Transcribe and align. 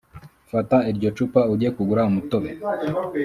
fata 0.51 0.77
iryo 0.91 1.09
cupa 1.17 1.41
ujye 1.53 1.69
kugura 1.75 2.01
umutobe 2.09 2.49